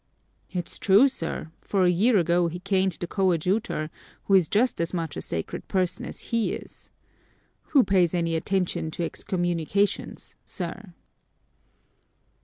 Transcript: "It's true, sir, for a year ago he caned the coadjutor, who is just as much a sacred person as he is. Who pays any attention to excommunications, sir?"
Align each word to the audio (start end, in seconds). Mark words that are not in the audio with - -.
"It's 0.49 0.79
true, 0.79 1.07
sir, 1.07 1.51
for 1.61 1.83
a 1.85 1.91
year 1.91 2.17
ago 2.17 2.47
he 2.47 2.57
caned 2.57 2.93
the 2.93 3.05
coadjutor, 3.05 3.91
who 4.23 4.33
is 4.33 4.47
just 4.47 4.81
as 4.81 4.95
much 4.95 5.15
a 5.15 5.21
sacred 5.21 5.67
person 5.67 6.05
as 6.05 6.19
he 6.21 6.53
is. 6.53 6.89
Who 7.65 7.83
pays 7.83 8.15
any 8.15 8.33
attention 8.35 8.89
to 8.89 9.03
excommunications, 9.03 10.35
sir?" 10.43 10.95